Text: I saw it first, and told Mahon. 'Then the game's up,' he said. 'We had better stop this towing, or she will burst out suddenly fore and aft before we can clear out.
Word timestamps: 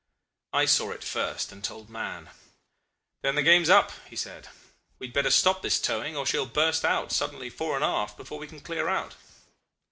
I 0.51 0.65
saw 0.65 0.89
it 0.93 1.03
first, 1.03 1.51
and 1.51 1.63
told 1.63 1.87
Mahon. 1.87 2.31
'Then 3.21 3.35
the 3.35 3.43
game's 3.43 3.69
up,' 3.69 3.91
he 4.09 4.15
said. 4.15 4.49
'We 4.97 5.05
had 5.09 5.13
better 5.13 5.29
stop 5.29 5.61
this 5.61 5.79
towing, 5.79 6.17
or 6.17 6.25
she 6.25 6.39
will 6.39 6.47
burst 6.47 6.83
out 6.83 7.11
suddenly 7.11 7.51
fore 7.51 7.75
and 7.75 7.85
aft 7.85 8.17
before 8.17 8.39
we 8.39 8.47
can 8.47 8.61
clear 8.61 8.87
out. 8.89 9.13